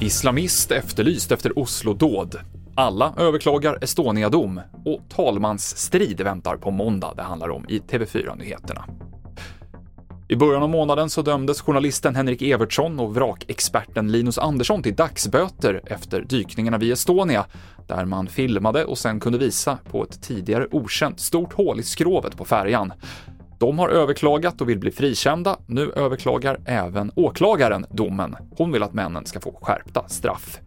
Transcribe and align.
Islamist 0.00 0.70
efterlyst 0.70 1.32
efter 1.32 1.58
Oslo-dåd. 1.58 2.36
Alla 2.74 3.14
överklagar 3.18 3.78
Estonia-dom 3.80 4.60
och 4.84 5.00
talmansstrid 5.08 6.20
väntar 6.20 6.56
på 6.56 6.70
måndag, 6.70 7.12
det 7.16 7.22
handlar 7.22 7.48
om 7.48 7.64
i 7.68 7.78
TV4-nyheterna. 7.78 8.84
I 10.28 10.36
början 10.36 10.62
av 10.62 10.70
månaden 10.70 11.10
så 11.10 11.22
dömdes 11.22 11.60
journalisten 11.60 12.16
Henrik 12.16 12.42
Evertsson 12.42 13.00
och 13.00 13.14
vrakexperten 13.14 14.12
Linus 14.12 14.38
Andersson 14.38 14.82
till 14.82 14.94
dagsböter 14.94 15.80
efter 15.86 16.20
dykningarna 16.20 16.78
vid 16.78 16.92
Estonia, 16.92 17.46
där 17.86 18.04
man 18.04 18.26
filmade 18.26 18.84
och 18.84 18.98
sen 18.98 19.20
kunde 19.20 19.38
visa 19.38 19.78
på 19.90 20.02
ett 20.02 20.22
tidigare 20.22 20.66
okänt 20.70 21.20
stort 21.20 21.52
hål 21.52 21.80
i 21.80 21.82
skrovet 21.82 22.36
på 22.36 22.44
färjan. 22.44 22.92
De 23.58 23.78
har 23.78 23.88
överklagat 23.88 24.60
och 24.60 24.68
vill 24.68 24.78
bli 24.78 24.90
frikända. 24.90 25.56
Nu 25.66 25.90
överklagar 25.90 26.60
även 26.66 27.12
åklagaren 27.14 27.86
domen. 27.90 28.36
Hon 28.56 28.72
vill 28.72 28.82
att 28.82 28.94
männen 28.94 29.26
ska 29.26 29.40
få 29.40 29.58
skärpta 29.62 30.08
straff. 30.08 30.60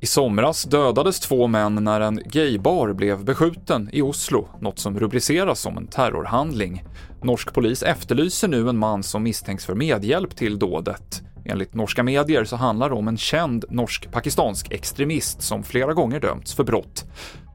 I 0.00 0.06
somras 0.06 0.64
dödades 0.64 1.20
två 1.20 1.46
män 1.46 1.74
när 1.74 2.00
en 2.00 2.20
gaybar 2.24 2.92
blev 2.92 3.24
beskjuten 3.24 3.90
i 3.92 4.02
Oslo, 4.02 4.48
något 4.60 4.78
som 4.78 4.98
rubriceras 4.98 5.60
som 5.60 5.76
en 5.76 5.86
terrorhandling. 5.86 6.84
Norsk 7.22 7.54
polis 7.54 7.82
efterlyser 7.82 8.48
nu 8.48 8.68
en 8.68 8.78
man 8.78 9.02
som 9.02 9.22
misstänks 9.22 9.66
för 9.66 9.74
medhjälp 9.74 10.36
till 10.36 10.58
dådet. 10.58 11.22
Enligt 11.44 11.74
norska 11.74 12.02
medier 12.02 12.44
så 12.44 12.56
handlar 12.56 12.88
det 12.88 12.94
om 12.94 13.08
en 13.08 13.16
känd 13.16 13.64
norsk-pakistansk 13.70 14.72
extremist 14.72 15.42
som 15.42 15.62
flera 15.62 15.92
gånger 15.92 16.20
dömts 16.20 16.54
för 16.54 16.64
brott. 16.64 17.04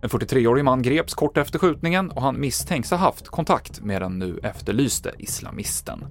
En 0.02 0.10
43-årig 0.10 0.66
man 0.66 0.82
greps 0.82 1.14
kort 1.14 1.38
efter 1.38 1.60
skjutningen 1.60 2.12
och 2.12 2.22
han 2.22 2.40
misstänks 2.40 2.92
ha 2.92 2.98
haft 2.98 3.28
kontakt 3.28 3.82
med 3.82 4.02
den 4.02 4.20
nu 4.20 4.40
efterlyste 4.44 5.12
islamisten. 5.18 6.06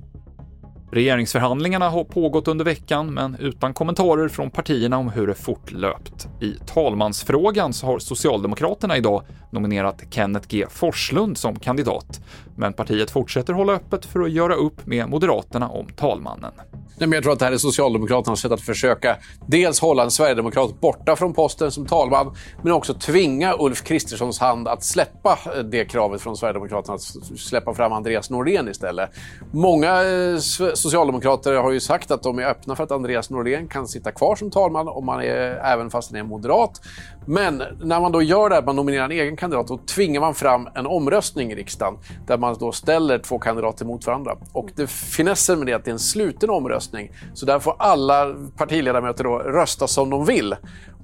Regeringsförhandlingarna 0.92 1.88
har 1.88 2.04
pågått 2.04 2.48
under 2.48 2.64
veckan, 2.64 3.14
men 3.14 3.36
utan 3.40 3.74
kommentarer 3.74 4.28
från 4.28 4.50
partierna 4.50 4.98
om 4.98 5.08
hur 5.08 5.26
det 5.26 5.34
fortlöpt. 5.34 6.28
I 6.40 6.54
talmansfrågan 6.66 7.72
så 7.72 7.86
har 7.86 7.98
Socialdemokraterna 7.98 8.96
idag 8.96 9.22
nominerat 9.52 10.02
Kenneth 10.10 10.48
G 10.48 10.66
Forslund 10.70 11.38
som 11.38 11.56
kandidat, 11.58 12.20
men 12.56 12.72
partiet 12.72 13.10
fortsätter 13.10 13.52
hålla 13.52 13.72
öppet 13.72 14.04
för 14.04 14.20
att 14.20 14.30
göra 14.30 14.54
upp 14.54 14.86
med 14.86 15.08
Moderaterna 15.08 15.68
om 15.68 15.86
talmannen. 15.86 16.52
Nej, 16.98 17.08
men 17.08 17.12
jag 17.12 17.22
tror 17.22 17.32
att 17.32 17.38
det 17.38 17.44
här 17.44 17.52
är 17.52 17.58
Socialdemokraternas 17.58 18.40
sätt 18.40 18.52
att 18.52 18.60
försöka 18.60 19.16
dels 19.46 19.80
hålla 19.80 20.02
en 20.02 20.10
sverigedemokrat 20.10 20.80
borta 20.80 21.16
från 21.16 21.34
posten 21.34 21.70
som 21.70 21.86
talman, 21.86 22.34
men 22.62 22.72
också 22.72 22.94
tvinga 22.94 23.54
Ulf 23.58 23.82
Kristerssons 23.82 24.38
hand 24.38 24.68
att 24.68 24.84
släppa 24.84 25.38
eh, 25.56 25.62
det 25.62 25.84
kravet 25.84 26.20
från 26.20 26.36
Sverigedemokraterna 26.36 26.94
att 26.94 27.02
släppa 27.38 27.74
fram 27.74 27.92
Andreas 27.92 28.30
Norlén 28.30 28.68
istället. 28.68 29.10
Många 29.52 30.02
eh, 30.04 30.38
socialdemokrater 30.74 31.54
har 31.54 31.70
ju 31.70 31.80
sagt 31.80 32.10
att 32.10 32.22
de 32.22 32.38
är 32.38 32.44
öppna 32.44 32.76
för 32.76 32.84
att 32.84 32.90
Andreas 32.90 33.30
Norlén 33.30 33.68
kan 33.68 33.88
sitta 33.88 34.12
kvar 34.12 34.36
som 34.36 34.50
talman 34.50 34.88
om 34.88 35.06
man 35.06 35.20
är, 35.20 35.60
även 35.64 35.90
fast 35.90 36.10
han 36.10 36.20
är 36.20 36.24
moderat. 36.24 36.80
Men 37.26 37.62
när 37.82 38.00
man 38.00 38.12
då 38.12 38.22
gör 38.22 38.48
det 38.48 38.54
här, 38.54 38.62
man 38.62 38.76
nominerar 38.76 39.04
en 39.04 39.10
egen 39.10 39.36
kandidat, 39.36 39.68
då 39.68 39.78
tvingar 39.78 40.20
man 40.20 40.34
fram 40.34 40.68
en 40.74 40.86
omröstning 40.86 41.52
i 41.52 41.54
riksdagen 41.54 41.98
där 42.26 42.38
man 42.38 42.45
då 42.54 42.72
ställer 42.72 43.18
två 43.18 43.38
kandidater 43.38 43.84
mot 43.84 44.06
varandra. 44.06 44.36
Och 44.52 44.70
det 44.76 44.86
finessen 44.86 45.58
med 45.58 45.66
det 45.66 45.72
är 45.72 45.76
att 45.76 45.84
det 45.84 45.90
är 45.90 45.92
en 45.92 45.98
sluten 45.98 46.50
omröstning, 46.50 47.12
så 47.34 47.46
där 47.46 47.58
får 47.58 47.76
alla 47.78 48.34
partiledamöter 48.56 49.24
då 49.24 49.38
rösta 49.38 49.86
som 49.86 50.10
de 50.10 50.24
vill. 50.24 50.56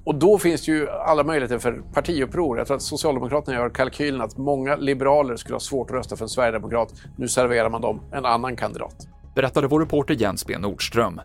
Och 0.05 0.15
då 0.15 0.37
finns 0.37 0.65
det 0.65 0.71
ju 0.71 0.89
alla 0.89 1.23
möjligheter 1.23 1.57
för 1.57 1.81
partiuppror. 1.93 2.57
Jag 2.57 2.67
tror 2.67 2.77
att 2.77 2.83
Socialdemokraterna 2.83 3.57
gör 3.57 3.69
kalkylen 3.69 4.21
att 4.21 4.37
många 4.37 4.75
liberaler 4.75 5.35
skulle 5.35 5.55
ha 5.55 5.59
svårt 5.59 5.89
att 5.89 5.95
rösta 5.95 6.15
för 6.15 6.25
en 6.25 6.29
sverigedemokrat. 6.29 6.93
Nu 7.17 7.27
serverar 7.27 7.69
man 7.69 7.81
dem 7.81 8.01
en 8.11 8.25
annan 8.25 8.55
kandidat. 8.55 9.07
Berättade 9.35 9.67
vår 9.67 9.79
reporter 9.79 10.13
Jens 10.13 10.45
B 10.45 10.57
Nordström. 10.57 11.21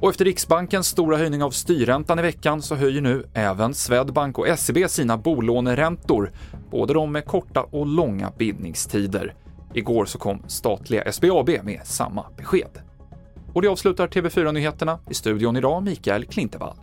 Och 0.00 0.10
efter 0.10 0.24
Riksbankens 0.24 0.86
stora 0.86 1.16
höjning 1.16 1.42
av 1.42 1.50
styrräntan 1.50 2.18
i 2.18 2.22
veckan 2.22 2.62
så 2.62 2.74
höjer 2.74 3.00
nu 3.00 3.24
även 3.34 3.74
Swedbank 3.74 4.38
och 4.38 4.58
SEB 4.58 4.90
sina 4.90 5.16
bolåneräntor, 5.16 6.32
både 6.70 6.94
de 6.94 7.12
med 7.12 7.24
korta 7.24 7.62
och 7.62 7.86
långa 7.86 8.32
bindningstider. 8.38 9.34
Igår 9.74 10.04
så 10.04 10.18
kom 10.18 10.42
statliga 10.46 11.12
SBAB 11.12 11.50
med 11.62 11.80
samma 11.84 12.26
besked. 12.36 12.82
Och 13.54 13.62
det 13.62 13.68
avslutar 13.68 14.08
TV4-nyheterna. 14.08 14.98
I 15.10 15.14
studion 15.14 15.56
idag 15.56 15.82
Mikael 15.82 16.24
Klintevall. 16.24 16.76